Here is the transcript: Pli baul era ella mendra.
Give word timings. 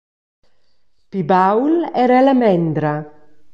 Pli 1.09 1.21
baul 1.31 1.75
era 2.05 2.17
ella 2.21 2.35
mendra. 2.41 2.93